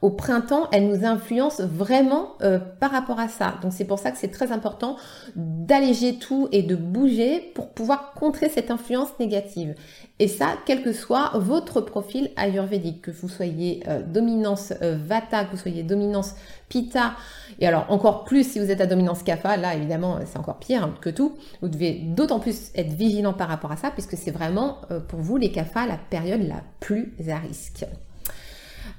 au 0.03 0.11
printemps, 0.11 0.67
elle 0.73 0.89
nous 0.89 1.05
influence 1.07 1.61
vraiment 1.61 2.33
euh, 2.43 2.59
par 2.59 2.91
rapport 2.91 3.21
à 3.21 3.29
ça. 3.29 3.55
Donc 3.63 3.73
c'est 3.73 3.85
pour 3.85 4.01
ça 4.01 4.11
que 4.11 4.19
c'est 4.19 4.33
très 4.33 4.51
important 4.51 4.97
d'alléger 5.37 6.17
tout 6.17 6.49
et 6.51 6.65
de 6.65 6.75
bouger 6.75 7.53
pour 7.55 7.69
pouvoir 7.69 8.13
contrer 8.15 8.49
cette 8.49 8.73
influence 8.73 9.11
négative. 9.21 9.77
Et 10.19 10.27
ça, 10.27 10.57
quel 10.67 10.83
que 10.83 10.93
soit 10.93 11.31
votre 11.37 11.81
profil 11.81 12.33
ayurvédique, 12.37 13.01
que 13.03 13.11
vous 13.13 13.29
soyez 13.29 13.85
euh, 13.87 14.03
dominance 14.03 14.73
euh, 14.83 14.99
Vata, 15.07 15.45
que 15.45 15.53
vous 15.53 15.57
soyez 15.57 15.85
dominance 15.85 16.35
Pitta, 16.69 17.13
et 17.61 17.67
alors 17.69 17.87
encore 17.89 18.25
plus 18.25 18.45
si 18.51 18.59
vous 18.59 18.73
êtes 18.73 18.81
à 18.81 18.87
dominance 18.87 19.23
Kapha, 19.23 19.57
là 19.57 19.77
évidemment 19.77 20.19
c'est 20.27 20.39
encore 20.39 20.59
pire 20.59 20.91
que 21.01 21.11
tout. 21.11 21.37
Vous 21.61 21.69
devez 21.69 21.93
d'autant 21.93 22.41
plus 22.41 22.73
être 22.75 22.93
vigilant 22.93 23.35
par 23.35 23.49
rapport 23.49 23.71
à 23.71 23.77
ça, 23.77 23.91
puisque 23.93 24.17
c'est 24.17 24.31
vraiment 24.33 24.79
pour 25.09 25.21
vous 25.21 25.37
les 25.37 25.53
Kapha 25.53 25.87
la 25.87 25.99
période 25.99 26.43
la 26.43 26.63
plus 26.81 27.15
à 27.29 27.37
risque. 27.37 27.85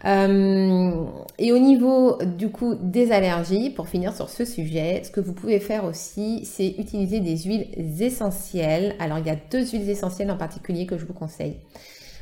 Euh, 0.05 1.05
et 1.39 1.53
au 1.53 1.59
niveau 1.59 2.17
du 2.37 2.49
coup 2.49 2.75
des 2.75 3.11
allergies, 3.11 3.69
pour 3.69 3.87
finir 3.87 4.15
sur 4.15 4.29
ce 4.29 4.43
sujet, 4.43 5.01
ce 5.03 5.11
que 5.11 5.21
vous 5.21 5.33
pouvez 5.33 5.59
faire 5.59 5.85
aussi, 5.85 6.45
c'est 6.45 6.75
utiliser 6.77 7.19
des 7.19 7.37
huiles 7.37 7.67
essentielles. 8.01 8.95
Alors 8.99 9.19
il 9.19 9.27
y 9.27 9.29
a 9.29 9.37
deux 9.51 9.65
huiles 9.65 9.89
essentielles 9.89 10.31
en 10.31 10.37
particulier 10.37 10.85
que 10.85 10.97
je 10.97 11.05
vous 11.05 11.13
conseille. 11.13 11.57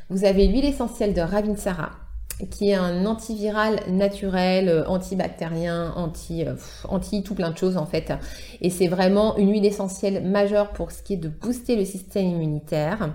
Vous 0.09 0.25
avez 0.25 0.47
l'huile 0.47 0.65
essentielle 0.65 1.13
de 1.13 1.21
Ravinsara, 1.21 1.91
qui 2.51 2.69
est 2.69 2.75
un 2.75 3.05
antiviral 3.05 3.79
naturel, 3.89 4.69
euh, 4.69 4.85
antibactérien, 4.87 5.93
anti, 5.95 6.45
euh, 6.45 6.55
anti 6.87 7.23
tout 7.23 7.33
plein 7.33 7.49
de 7.49 7.57
choses 7.57 7.77
en 7.77 7.85
fait. 7.87 8.13
Et 8.61 8.69
c'est 8.69 8.87
vraiment 8.87 9.37
une 9.37 9.51
huile 9.51 9.65
essentielle 9.65 10.23
majeure 10.23 10.71
pour 10.73 10.91
ce 10.91 11.01
qui 11.01 11.13
est 11.13 11.17
de 11.17 11.29
booster 11.29 11.75
le 11.75 11.85
système 11.85 12.27
immunitaire. 12.27 13.13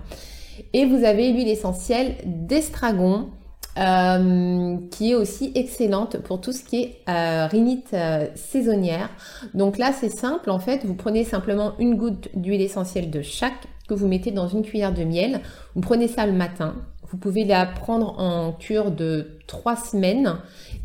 Et 0.72 0.86
vous 0.86 1.04
avez 1.04 1.32
l'huile 1.32 1.48
essentielle 1.48 2.16
d'estragon 2.24 3.28
euh, 3.78 4.76
qui 4.90 5.10
est 5.10 5.14
aussi 5.14 5.52
excellente 5.54 6.16
pour 6.18 6.40
tout 6.40 6.52
ce 6.52 6.64
qui 6.64 6.82
est 6.82 6.98
euh, 7.10 7.46
rhinite 7.46 7.92
euh, 7.92 8.26
saisonnière. 8.34 9.10
Donc 9.52 9.76
là, 9.76 9.92
c'est 9.92 10.08
simple, 10.08 10.50
en 10.50 10.58
fait, 10.58 10.86
vous 10.86 10.94
prenez 10.94 11.24
simplement 11.24 11.72
une 11.78 11.94
goutte 11.96 12.30
d'huile 12.34 12.62
essentielle 12.62 13.10
de 13.10 13.20
chaque 13.20 13.66
que 13.86 13.92
vous 13.92 14.08
mettez 14.08 14.30
dans 14.30 14.48
une 14.48 14.62
cuillère 14.62 14.94
de 14.94 15.04
miel. 15.04 15.40
Vous 15.74 15.82
prenez 15.82 16.08
ça 16.08 16.24
le 16.24 16.32
matin. 16.32 16.74
Vous 17.10 17.18
pouvez 17.18 17.44
la 17.44 17.66
prendre 17.66 18.18
en 18.18 18.52
cure 18.52 18.90
de 18.90 19.38
trois 19.46 19.76
semaines 19.76 20.36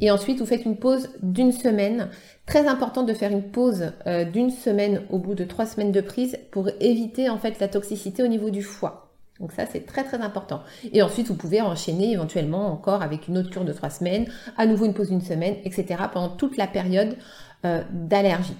et 0.01 0.12
ensuite 0.12 0.39
vous 0.39 0.45
faites 0.45 0.65
une 0.65 0.77
pause 0.77 1.10
d'une 1.24 1.53
semaine. 1.53 2.10
Très 2.45 2.67
important 2.67 3.03
de 3.03 3.13
faire 3.13 3.31
une 3.31 3.50
pause 3.50 3.93
d'une 4.31 4.51
semaine 4.51 5.01
au 5.10 5.17
bout 5.17 5.33
de 5.33 5.45
trois 5.45 5.65
semaines 5.65 5.91
de 5.91 6.01
prise 6.01 6.38
pour 6.51 6.69
éviter 6.79 7.27
en 7.27 7.39
fait 7.39 7.60
la 7.60 7.67
toxicité 7.67 8.21
au 8.21 8.27
niveau 8.27 8.51
du 8.51 8.62
foie. 8.62 9.11
Donc 9.41 9.51
ça, 9.53 9.65
c'est 9.65 9.86
très 9.86 10.03
très 10.03 10.21
important. 10.21 10.62
Et 10.93 11.01
ensuite, 11.01 11.27
vous 11.27 11.36
pouvez 11.36 11.62
enchaîner 11.62 12.12
éventuellement 12.12 12.71
encore 12.71 13.01
avec 13.01 13.27
une 13.27 13.39
autre 13.39 13.50
cure 13.50 13.65
de 13.65 13.74
trois 13.74 13.89
semaines, 13.89 14.27
à 14.55 14.67
nouveau 14.67 14.86
une 14.86 14.93
pause 14.93 15.10
d'une 15.10 15.21
semaine, 15.21 15.55
etc. 15.65 16.03
pendant 16.13 16.29
toute 16.29 16.57
la 16.57 16.67
période 16.67 17.17
euh, 17.65 17.83
d'allergie. 17.91 18.55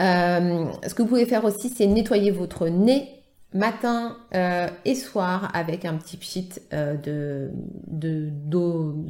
Euh, 0.00 0.66
ce 0.86 0.94
que 0.94 1.02
vous 1.02 1.08
pouvez 1.08 1.26
faire 1.26 1.44
aussi, 1.44 1.68
c'est 1.68 1.86
nettoyer 1.86 2.30
votre 2.30 2.68
nez 2.68 3.08
matin 3.52 4.16
euh, 4.36 4.68
et 4.84 4.94
soir 4.94 5.50
avec 5.54 5.84
un 5.84 5.94
petit 5.94 6.16
pchit 6.16 6.50
de, 6.70 7.50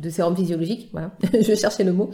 sérum 0.09 0.35
physiologique. 0.35 0.89
Voilà, 0.93 1.11
je 1.35 1.55
cherchais 1.55 1.85
le 1.85 1.93
mot. 1.93 2.11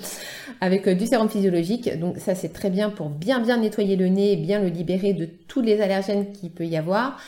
Avec 0.61 0.89
du 0.89 1.07
sérum 1.07 1.29
physiologique. 1.29 1.97
Donc 2.01 2.19
ça, 2.19 2.35
c'est 2.35 2.49
très 2.49 2.71
bien 2.71 2.91
pour 2.91 3.09
bien 3.09 3.39
bien 3.39 3.59
nettoyer 3.59 3.95
le 3.95 4.09
nez 4.09 4.33
et 4.33 4.37
bien 4.37 4.61
le 4.61 4.67
libérer 4.67 5.13
de 5.13 5.27
tous 5.27 5.61
les 5.61 5.81
allergènes 5.81 6.33
qu'il 6.33 6.51
peut 6.51 6.67
y 6.67 6.77
avoir 6.77 7.19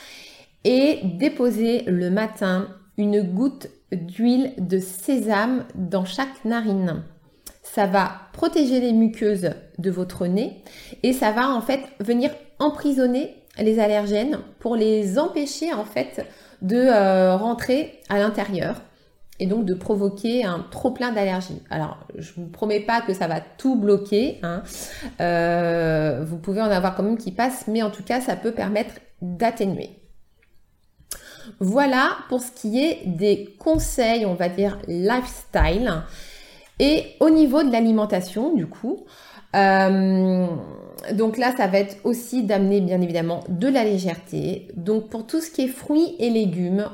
et 0.63 0.99
déposer 1.03 1.83
le 1.83 2.09
matin 2.09 2.67
une 2.97 3.21
goutte 3.21 3.67
d'huile 3.91 4.53
de 4.57 4.79
sésame 4.79 5.65
dans 5.75 6.05
chaque 6.05 6.43
narine. 6.45 7.03
Ça 7.63 7.85
va 7.85 8.11
protéger 8.33 8.79
les 8.79 8.93
muqueuses 8.93 9.51
de 9.77 9.91
votre 9.91 10.27
nez 10.27 10.63
et 11.03 11.13
ça 11.13 11.31
va 11.31 11.49
en 11.49 11.61
fait 11.61 11.81
venir 11.99 12.31
emprisonner 12.59 13.35
les 13.57 13.79
allergènes 13.79 14.39
pour 14.59 14.75
les 14.75 15.17
empêcher 15.17 15.73
en 15.73 15.85
fait 15.85 16.25
de 16.61 16.77
euh, 16.77 17.35
rentrer 17.35 17.99
à 18.09 18.19
l'intérieur 18.19 18.81
et 19.39 19.45
donc 19.45 19.65
de 19.65 19.73
provoquer 19.73 20.43
un 20.43 20.65
trop 20.69 20.91
plein 20.91 21.11
d'allergies. 21.11 21.61
Alors, 21.69 22.05
je 22.17 22.33
vous 22.35 22.47
promets 22.47 22.81
pas 22.81 23.01
que 23.01 23.13
ça 23.13 23.27
va 23.27 23.39
tout 23.39 23.75
bloquer. 23.75 24.39
Hein. 24.43 24.63
Euh, 25.21 26.25
vous 26.25 26.37
pouvez 26.37 26.61
en 26.61 26.69
avoir 26.69 26.95
quand 26.95 27.03
même 27.03 27.17
qui 27.17 27.31
passent, 27.31 27.65
mais 27.67 27.81
en 27.81 27.89
tout 27.89 28.03
cas, 28.03 28.19
ça 28.19 28.35
peut 28.35 28.51
permettre 28.51 28.95
d'atténuer. 29.21 29.98
Voilà 31.59 32.17
pour 32.29 32.41
ce 32.41 32.51
qui 32.51 32.79
est 32.79 33.01
des 33.05 33.55
conseils, 33.59 34.25
on 34.25 34.35
va 34.35 34.49
dire 34.49 34.77
lifestyle. 34.87 36.03
Et 36.79 37.15
au 37.19 37.29
niveau 37.29 37.63
de 37.63 37.71
l'alimentation, 37.71 38.53
du 38.53 38.65
coup, 38.67 39.05
euh, 39.55 40.47
donc 41.13 41.37
là, 41.37 41.53
ça 41.55 41.67
va 41.67 41.79
être 41.79 41.97
aussi 42.03 42.43
d'amener 42.43 42.81
bien 42.81 43.01
évidemment 43.01 43.43
de 43.49 43.67
la 43.67 43.83
légèreté. 43.83 44.67
Donc 44.75 45.09
pour 45.09 45.25
tout 45.25 45.41
ce 45.41 45.49
qui 45.49 45.63
est 45.63 45.67
fruits 45.67 46.15
et 46.19 46.29
légumes, 46.29 46.89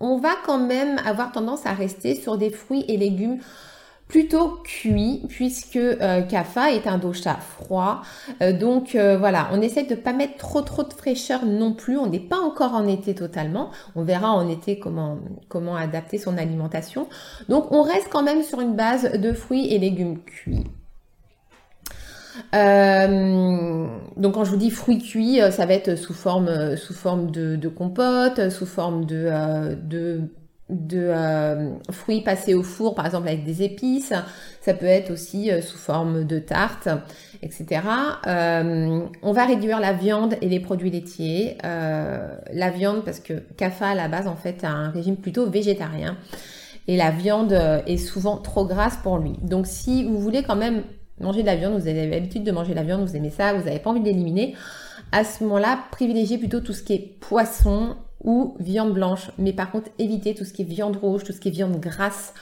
on 0.00 0.18
va 0.18 0.30
quand 0.44 0.58
même 0.58 0.98
avoir 1.04 1.32
tendance 1.32 1.66
à 1.66 1.72
rester 1.72 2.14
sur 2.14 2.38
des 2.38 2.50
fruits 2.50 2.84
et 2.88 2.96
légumes 2.96 3.38
plutôt 4.08 4.58
cuit 4.64 5.22
puisque 5.28 5.76
euh, 5.76 6.22
est 6.26 6.86
un 6.86 6.98
dosha 6.98 7.34
froid. 7.34 8.02
Euh, 8.42 8.52
donc 8.52 8.94
euh, 8.94 9.16
voilà, 9.18 9.48
on 9.52 9.60
essaie 9.60 9.84
de 9.84 9.94
pas 9.94 10.12
mettre 10.12 10.36
trop 10.38 10.62
trop 10.62 10.82
de 10.82 10.92
fraîcheur 10.92 11.44
non 11.44 11.74
plus. 11.74 11.96
On 11.98 12.06
n'est 12.06 12.18
pas 12.18 12.38
encore 12.38 12.74
en 12.74 12.86
été 12.86 13.14
totalement. 13.14 13.70
On 13.94 14.02
verra 14.02 14.32
en 14.32 14.48
été 14.48 14.78
comment 14.78 15.18
comment 15.48 15.76
adapter 15.76 16.18
son 16.18 16.38
alimentation. 16.38 17.08
Donc 17.48 17.70
on 17.70 17.82
reste 17.82 18.08
quand 18.10 18.22
même 18.22 18.42
sur 18.42 18.60
une 18.60 18.74
base 18.74 19.12
de 19.12 19.32
fruits 19.32 19.72
et 19.72 19.78
légumes 19.78 20.18
cuits. 20.22 20.64
donc 22.52 24.34
quand 24.34 24.44
je 24.44 24.50
vous 24.50 24.56
dis 24.56 24.70
fruits 24.70 24.98
cuits, 24.98 25.40
ça 25.50 25.66
va 25.66 25.74
être 25.74 25.96
sous 25.96 26.14
forme 26.14 26.76
sous 26.76 26.94
forme 26.94 27.30
de, 27.30 27.68
compote, 27.68 28.48
sous 28.48 28.66
forme 28.66 29.04
de 29.04 30.22
de 30.68 30.98
euh, 30.98 31.70
fruits 31.90 32.20
passés 32.20 32.54
au 32.54 32.62
four, 32.62 32.94
par 32.94 33.06
exemple 33.06 33.28
avec 33.28 33.44
des 33.44 33.62
épices. 33.62 34.12
Ça 34.60 34.74
peut 34.74 34.86
être 34.86 35.10
aussi 35.10 35.50
euh, 35.50 35.62
sous 35.62 35.78
forme 35.78 36.24
de 36.24 36.38
tarte, 36.38 36.88
etc. 37.42 37.82
Euh, 38.26 39.00
on 39.22 39.32
va 39.32 39.46
réduire 39.46 39.80
la 39.80 39.92
viande 39.92 40.36
et 40.42 40.48
les 40.48 40.60
produits 40.60 40.90
laitiers. 40.90 41.56
la 41.62 42.70
viande, 42.70 43.04
parce 43.04 43.20
que 43.20 43.34
CAFA 43.56 43.88
à 43.88 43.94
la 43.94 44.08
base 44.08 44.26
en 44.26 44.36
fait 44.36 44.64
a 44.64 44.70
un 44.70 44.90
régime 44.90 45.16
plutôt 45.16 45.48
végétarien. 45.48 46.16
Et 46.86 46.96
la 46.96 47.10
viande 47.10 47.52
est 47.86 47.98
souvent 47.98 48.38
trop 48.38 48.64
grasse 48.64 48.96
pour 49.02 49.18
lui. 49.18 49.34
Donc 49.42 49.66
si 49.66 50.04
vous 50.04 50.18
voulez 50.18 50.42
quand 50.42 50.56
même 50.56 50.82
manger 51.20 51.42
de 51.42 51.46
la 51.46 51.56
viande, 51.56 51.78
vous 51.78 51.86
avez 51.86 52.08
l'habitude 52.08 52.44
de 52.44 52.52
manger 52.52 52.70
de 52.70 52.76
la 52.76 52.82
viande, 52.82 53.06
vous 53.06 53.16
aimez 53.16 53.30
ça, 53.30 53.52
vous 53.52 53.64
n'avez 53.64 53.78
pas 53.78 53.90
envie 53.90 54.00
de 54.00 54.06
l'éliminer, 54.06 54.54
à 55.12 55.24
ce 55.24 55.42
moment-là, 55.44 55.78
privilégiez 55.90 56.38
plutôt 56.38 56.60
tout 56.60 56.72
ce 56.72 56.82
qui 56.82 56.94
est 56.94 57.18
poisson 57.20 57.96
ou 58.24 58.56
viande 58.58 58.92
blanche. 58.92 59.30
Mais 59.38 59.52
par 59.52 59.70
contre, 59.70 59.90
évitez 59.98 60.34
tout 60.34 60.44
ce 60.44 60.52
qui 60.52 60.62
est 60.62 60.66
viande 60.66 60.96
rouge, 60.96 61.24
tout 61.24 61.32
ce 61.32 61.40
qui 61.40 61.48
est 61.48 61.52
viande 61.52 61.78
grasse, 61.78 62.34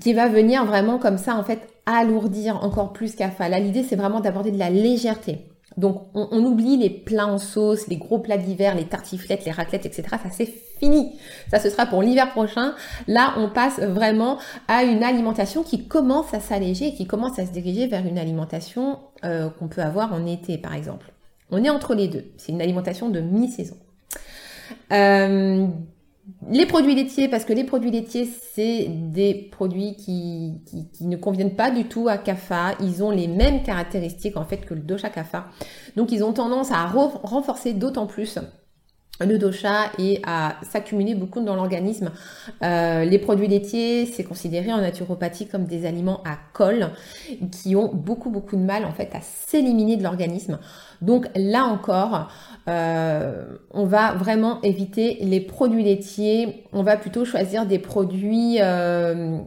qui 0.00 0.12
va 0.12 0.28
venir 0.28 0.64
vraiment 0.64 0.98
comme 0.98 1.18
ça, 1.18 1.36
en 1.36 1.44
fait, 1.44 1.60
alourdir 1.86 2.62
encore 2.64 2.92
plus 2.92 3.14
qu'AFA. 3.16 3.48
Là, 3.48 3.58
l'idée, 3.58 3.82
c'est 3.82 3.96
vraiment 3.96 4.20
d'apporter 4.20 4.50
de 4.50 4.58
la 4.58 4.70
légèreté. 4.70 5.46
Donc 5.76 6.08
on, 6.14 6.44
oublie 6.44 6.76
les 6.76 6.90
plats 6.90 7.26
en 7.26 7.38
sauce, 7.38 7.86
les 7.86 7.96
gros 7.96 8.18
plats 8.18 8.36
d'hiver, 8.36 8.74
les 8.74 8.84
tartiflettes, 8.84 9.44
les 9.44 9.52
raclettes, 9.52 9.86
etc. 9.86 10.02
Ça 10.10 10.30
c'est 10.30 10.52
fini. 10.78 11.12
Ça 11.48 11.60
ce 11.60 11.70
sera 11.70 11.86
pour 11.86 12.02
l'hiver 12.02 12.30
prochain. 12.32 12.74
Là 13.06 13.34
on 13.38 13.48
passe 13.48 13.78
vraiment 13.78 14.38
à 14.66 14.82
une 14.82 15.04
alimentation 15.04 15.62
qui 15.62 15.86
commence 15.86 16.34
à 16.34 16.40
s'alléger 16.40 16.88
et 16.88 16.94
qui 16.94 17.06
commence 17.06 17.38
à 17.38 17.46
se 17.46 17.52
diriger 17.52 17.86
vers 17.86 18.04
une 18.04 18.18
alimentation 18.18 18.98
euh, 19.24 19.48
qu'on 19.48 19.68
peut 19.68 19.80
avoir 19.80 20.12
en 20.12 20.26
été 20.26 20.58
par 20.58 20.74
exemple. 20.74 21.12
On 21.50 21.62
est 21.62 21.70
entre 21.70 21.94
les 21.94 22.08
deux. 22.08 22.24
C'est 22.36 22.52
une 22.52 22.62
alimentation 22.62 23.08
de 23.08 23.20
mi-saison. 23.20 23.76
Euh, 24.92 25.66
les 26.48 26.66
produits 26.66 26.94
laitiers, 26.94 27.28
parce 27.28 27.44
que 27.44 27.52
les 27.52 27.64
produits 27.64 27.90
laitiers, 27.90 28.24
c'est 28.54 28.86
des 28.88 29.34
produits 29.34 29.94
qui, 29.96 30.60
qui, 30.92 31.06
ne 31.06 31.16
conviennent 31.16 31.56
pas 31.56 31.70
du 31.70 31.84
tout 31.84 32.08
à 32.08 32.18
CAFA. 32.18 32.74
Ils 32.80 33.02
ont 33.02 33.10
les 33.10 33.28
mêmes 33.28 33.62
caractéristiques 33.62 34.36
en 34.36 34.44
fait 34.44 34.64
que 34.64 34.74
le 34.74 34.80
dosha 34.80 35.10
CAFA. 35.10 35.46
Donc 35.96 36.12
ils 36.12 36.24
ont 36.24 36.32
tendance 36.32 36.70
à 36.70 36.86
renforcer 36.86 37.72
d'autant 37.74 38.06
plus 38.06 38.38
le 39.26 39.38
dosha 39.38 39.90
et 39.98 40.20
à 40.24 40.56
s'accumuler 40.62 41.14
beaucoup 41.14 41.40
dans 41.40 41.56
l'organisme. 41.56 42.10
Euh, 42.62 43.04
les 43.04 43.18
produits 43.18 43.48
laitiers, 43.48 44.06
c'est 44.06 44.24
considéré 44.24 44.72
en 44.72 44.80
naturopathie 44.80 45.46
comme 45.46 45.64
des 45.64 45.86
aliments 45.86 46.22
à 46.24 46.38
colle 46.52 46.90
qui 47.52 47.76
ont 47.76 47.90
beaucoup 47.92 48.30
beaucoup 48.30 48.56
de 48.56 48.62
mal 48.62 48.84
en 48.84 48.92
fait 48.92 49.10
à 49.14 49.20
s'éliminer 49.20 49.96
de 49.96 50.02
l'organisme. 50.02 50.58
Donc 51.02 51.26
là 51.34 51.64
encore, 51.64 52.28
euh, 52.68 53.56
on 53.72 53.84
va 53.84 54.14
vraiment 54.14 54.60
éviter 54.62 55.18
les 55.20 55.40
produits 55.40 55.84
laitiers. 55.84 56.64
On 56.72 56.82
va 56.82 56.96
plutôt 56.96 57.24
choisir 57.24 57.66
des 57.66 57.78
produits 57.78 58.58
euh, 58.60 59.38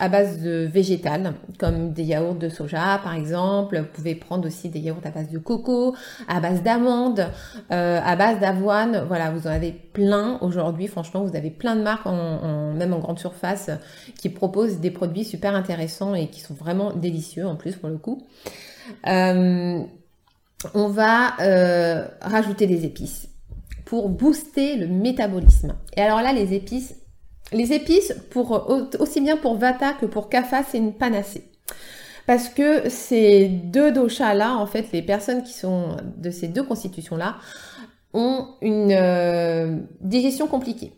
à 0.00 0.08
base 0.08 0.40
de 0.40 0.68
végétal, 0.72 1.34
comme 1.58 1.92
des 1.92 2.02
yaourts 2.02 2.34
de 2.34 2.48
soja 2.48 2.98
par 3.02 3.14
exemple. 3.14 3.78
Vous 3.78 3.92
pouvez 3.92 4.14
prendre 4.14 4.46
aussi 4.46 4.68
des 4.68 4.80
yaourts 4.80 5.02
à 5.04 5.10
base 5.10 5.30
de 5.30 5.38
coco, 5.38 5.94
à 6.26 6.40
base 6.40 6.62
d'amandes, 6.62 7.28
euh, 7.70 8.00
à 8.02 8.16
base 8.16 8.40
d'avoine. 8.40 9.04
Voilà, 9.06 9.30
vous 9.30 9.46
en 9.46 9.50
avez 9.50 9.72
plein 9.72 10.38
aujourd'hui. 10.40 10.88
Franchement, 10.88 11.22
vous 11.22 11.36
avez 11.36 11.50
plein 11.50 11.76
de 11.76 11.82
marques, 11.82 12.06
même 12.06 12.92
en 12.92 12.98
grande 12.98 13.18
surface, 13.18 13.70
qui 14.18 14.30
proposent 14.30 14.80
des 14.80 14.90
produits 14.90 15.24
super 15.24 15.54
intéressants 15.54 16.14
et 16.14 16.28
qui 16.28 16.40
sont 16.40 16.54
vraiment 16.54 16.92
délicieux 16.92 17.46
en 17.46 17.54
plus 17.54 17.76
pour 17.76 17.88
le 17.88 17.98
coup. 17.98 18.26
Euh, 19.06 19.80
on 20.74 20.88
va 20.88 21.40
euh, 21.40 22.06
rajouter 22.20 22.66
des 22.66 22.84
épices 22.84 23.28
pour 23.84 24.08
booster 24.08 24.76
le 24.76 24.86
métabolisme. 24.86 25.74
Et 25.96 26.00
alors 26.00 26.22
là, 26.22 26.32
les 26.32 26.54
épices, 26.54 26.94
les 27.52 27.72
épices, 27.72 28.14
pour, 28.30 28.70
aussi 28.98 29.20
bien 29.20 29.36
pour 29.36 29.56
Vata 29.56 29.92
que 29.92 30.06
pour 30.06 30.28
Kapha, 30.28 30.62
c'est 30.62 30.78
une 30.78 30.92
panacée. 30.92 31.44
Parce 32.26 32.48
que 32.48 32.88
ces 32.88 33.48
deux 33.48 33.92
doshas-là, 33.92 34.56
en 34.56 34.66
fait, 34.66 34.92
les 34.92 35.02
personnes 35.02 35.42
qui 35.42 35.52
sont 35.52 35.96
de 36.16 36.30
ces 36.30 36.48
deux 36.48 36.62
constitutions-là, 36.62 37.36
ont 38.12 38.48
une 38.60 38.92
euh, 38.92 39.76
digestion 40.00 40.46
compliquée. 40.46 40.92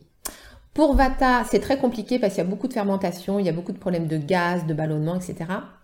Pour 0.75 0.94
Vata, 0.94 1.44
c'est 1.50 1.61
très 1.61 1.76
compliqué 1.76 2.18
parce 2.18 2.35
qu'il 2.35 2.42
y 2.42 2.47
a 2.47 2.49
beaucoup 2.49 2.68
de 2.68 2.73
fermentation, 2.73 3.38
il 3.38 3.44
y 3.44 3.49
a 3.49 3.52
beaucoup 3.52 3.73
de 3.73 3.78
problèmes 3.78 4.06
de 4.06 4.16
gaz, 4.16 4.66
de 4.66 4.73
ballonnement, 4.73 5.16
etc. 5.16 5.37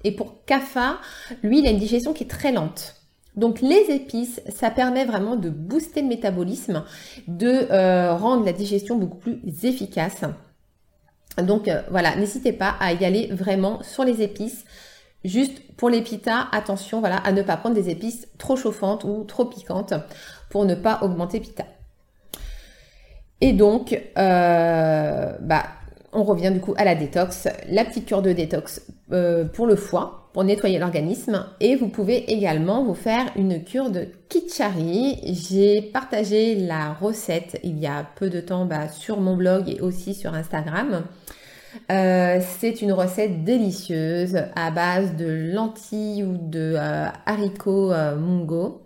Et 0.03 0.13
pour 0.13 0.45
Kapha, 0.47 0.99
lui, 1.43 1.59
il 1.59 1.67
a 1.67 1.71
une 1.71 1.79
digestion 1.79 2.15
qui 2.15 2.25
est 2.25 2.29
très 2.29 2.53
lente. 2.53 2.95
Donc 3.37 3.61
les 3.61 3.91
épices, 3.91 4.41
ça 4.49 4.71
permet 4.71 5.05
vraiment 5.05 5.37
de 5.37 5.51
booster 5.51 6.01
le 6.01 6.09
métabolisme, 6.09 6.85
de 7.29 7.69
euh, 7.71 8.15
rendre 8.15 8.45
la 8.45 8.53
digestion 8.53 8.97
beaucoup 8.97 9.19
plus 9.19 9.41
efficace. 9.63 10.25
Donc 11.43 11.69
euh, 11.69 11.83
voilà, 11.91 12.17
n'hésitez 12.17 12.53
pas 12.53 12.75
à 12.81 12.93
y 12.93 13.05
aller 13.05 13.29
vraiment 13.33 13.83
sur 13.83 14.05
les 14.05 14.23
épices. 14.23 14.65
Juste 15.25 15.61
pour 15.77 15.91
les 15.91 16.03
pitas, 16.03 16.47
attention 16.53 17.03
à 17.05 17.33
ne 17.33 17.43
pas 17.43 17.57
prendre 17.57 17.75
des 17.75 17.91
épices 17.91 18.29
trop 18.39 18.57
chauffantes 18.57 19.05
ou 19.05 19.25
trop 19.25 19.45
piquantes 19.47 19.95
pour 20.49 20.65
ne 20.65 20.75
pas 20.75 21.01
augmenter 21.03 21.41
pita. 21.41 21.65
Et 23.41 23.53
donc, 23.53 24.01
euh, 24.17 25.33
bah, 25.41 25.65
on 26.13 26.25
revient 26.25 26.51
du 26.51 26.61
coup 26.61 26.75
à 26.77 26.85
la 26.85 26.95
détox, 26.95 27.49
la 27.69 27.85
petite 27.85 28.07
cure 28.07 28.23
de 28.23 28.33
détox 28.33 28.83
pour 29.55 29.67
le 29.67 29.77
foie 29.77 30.29
pour 30.33 30.45
nettoyer 30.45 30.79
l'organisme. 30.79 31.47
Et 31.61 31.77
vous 31.77 31.89
pouvez 31.89 32.31
également 32.33 32.85
vous 32.85 32.95
faire 32.95 33.27
une 33.37 33.65
cure 33.65 33.91
de 33.91 34.07
Kichari. 34.29 35.19
J'ai 35.25 35.83
partagé 35.83 36.55
la 36.55 36.93
recette 36.93 37.59
il 37.65 37.79
y 37.79 37.87
a 37.87 38.07
peu 38.17 38.31
de 38.31 38.41
temps 38.41 38.65
bah, 38.65 38.89
sur 38.89 39.21
mon 39.21 39.37
blog 39.37 39.69
et 39.69 39.81
aussi 39.81 40.15
sur 40.15 40.35
Instagram. 40.35 41.05
Euh, 41.91 42.41
c'est 42.61 42.83
une 42.83 42.93
recette 42.93 43.45
délicieuse 43.45 44.39
à 44.55 44.71
base 44.71 45.17
de 45.17 45.53
lentilles 45.53 46.25
ou 46.25 46.37
de 46.37 46.75
euh, 46.77 47.07
haricots 47.27 47.93
euh, 47.93 48.17
mungo. 48.17 48.83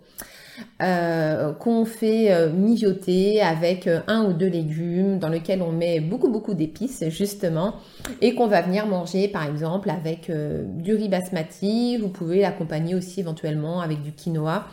Euh, 0.81 1.53
qu'on 1.53 1.85
fait 1.85 2.31
euh, 2.31 2.51
mijoter 2.51 3.41
avec 3.41 3.87
euh, 3.87 4.01
un 4.07 4.25
ou 4.25 4.33
deux 4.33 4.47
légumes 4.47 5.17
dans 5.17 5.29
lequel 5.29 5.61
on 5.61 5.71
met 5.71 5.99
beaucoup 5.99 6.29
beaucoup 6.29 6.53
d'épices 6.53 7.03
justement 7.09 7.75
et 8.21 8.35
qu'on 8.35 8.47
va 8.47 8.61
venir 8.61 8.85
manger 8.85 9.27
par 9.27 9.47
exemple 9.47 9.89
avec 9.89 10.29
du 10.29 10.93
riz 10.93 11.09
basmati. 11.09 11.97
Vous 11.97 12.09
pouvez 12.09 12.41
l'accompagner 12.41 12.95
aussi 12.95 13.21
éventuellement 13.21 13.81
avec 13.81 14.01
du 14.01 14.11
quinoa. 14.11 14.67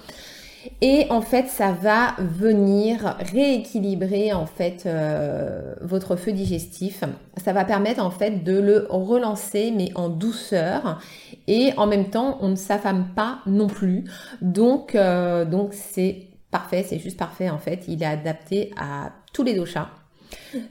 Et 0.82 1.06
en 1.10 1.22
fait, 1.22 1.48
ça 1.48 1.72
va 1.72 2.14
venir 2.18 3.16
rééquilibrer 3.32 4.32
en 4.32 4.46
fait 4.46 4.84
euh, 4.86 5.74
votre 5.80 6.16
feu 6.16 6.32
digestif. 6.32 7.04
Ça 7.36 7.52
va 7.52 7.64
permettre 7.64 8.04
en 8.04 8.10
fait 8.10 8.44
de 8.44 8.58
le 8.58 8.86
relancer 8.90 9.72
mais 9.74 9.90
en 9.94 10.08
douceur 10.08 11.00
et 11.46 11.72
en 11.76 11.86
même 11.86 12.10
temps, 12.10 12.38
on 12.40 12.48
ne 12.48 12.56
s'affame 12.56 13.08
pas 13.14 13.38
non 13.46 13.66
plus. 13.66 14.04
Donc 14.42 14.94
euh, 14.94 15.44
donc 15.44 15.72
c'est 15.72 16.26
parfait, 16.50 16.84
c'est 16.86 16.98
juste 16.98 17.18
parfait 17.18 17.48
en 17.48 17.58
fait. 17.58 17.84
Il 17.88 18.02
est 18.02 18.06
adapté 18.06 18.72
à 18.78 19.12
tous 19.32 19.42
les 19.42 19.54
doshas. 19.54 19.88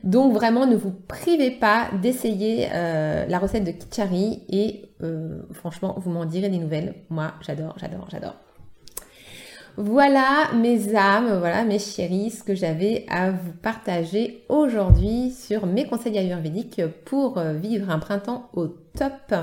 Donc 0.03 0.33
vraiment, 0.33 0.65
ne 0.65 0.75
vous 0.75 0.91
privez 0.91 1.51
pas 1.51 1.87
d'essayer 2.01 2.67
euh, 2.73 3.25
la 3.25 3.39
recette 3.39 3.63
de 3.63 3.71
Kichari 3.71 4.43
et 4.49 4.85
franchement, 5.53 5.95
vous 5.97 6.11
m'en 6.11 6.25
direz 6.25 6.49
des 6.49 6.57
nouvelles. 6.57 6.95
Moi, 7.09 7.31
j'adore, 7.41 7.75
j'adore, 7.77 8.07
j'adore. 8.11 8.35
Voilà 9.77 10.49
mes 10.55 10.95
âmes, 10.95 11.37
voilà 11.39 11.63
mes 11.63 11.79
chéris, 11.79 12.31
ce 12.31 12.43
que 12.43 12.55
j'avais 12.55 13.05
à 13.09 13.31
vous 13.31 13.53
partager 13.61 14.43
aujourd'hui 14.49 15.31
sur 15.31 15.65
mes 15.65 15.85
conseils 15.85 16.17
ayurvédiques 16.17 16.81
pour 17.05 17.37
euh, 17.37 17.53
vivre 17.53 17.89
un 17.89 17.99
printemps 17.99 18.49
au 18.53 18.67
top. 18.67 19.33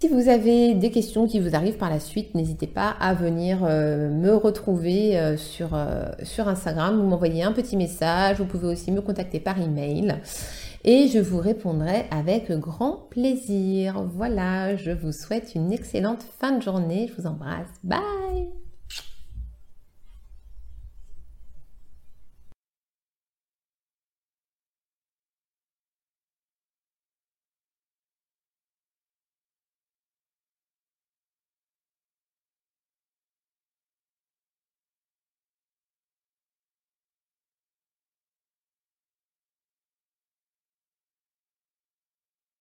Si 0.00 0.08
vous 0.08 0.28
avez 0.28 0.74
des 0.74 0.90
questions 0.90 1.26
qui 1.26 1.40
vous 1.40 1.54
arrivent 1.54 1.78
par 1.78 1.88
la 1.88 2.00
suite, 2.00 2.34
n'hésitez 2.34 2.66
pas 2.66 2.90
à 3.00 3.14
venir 3.14 3.60
euh, 3.62 4.10
me 4.10 4.34
retrouver 4.34 5.18
euh, 5.18 5.36
sur, 5.36 5.78
sur 6.22 6.48
Instagram. 6.48 7.00
Vous 7.00 7.06
m'envoyez 7.06 7.42
un 7.44 7.52
petit 7.52 7.76
message. 7.76 8.38
Vous 8.38 8.46
pouvez 8.46 8.66
aussi 8.66 8.90
me 8.90 9.00
contacter 9.00 9.40
par 9.40 9.60
email. 9.60 10.16
Et 10.84 11.08
je 11.08 11.18
vous 11.18 11.38
répondrai 11.38 12.04
avec 12.10 12.50
grand 12.52 13.08
plaisir. 13.10 14.02
Voilà, 14.02 14.76
je 14.76 14.90
vous 14.90 15.12
souhaite 15.12 15.54
une 15.54 15.72
excellente 15.72 16.22
fin 16.22 16.52
de 16.52 16.62
journée. 16.62 17.08
Je 17.08 17.20
vous 17.20 17.26
embrasse. 17.26 17.68
Bye 17.82 18.63